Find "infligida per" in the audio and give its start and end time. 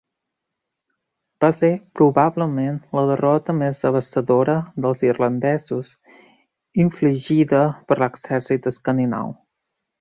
6.87-8.03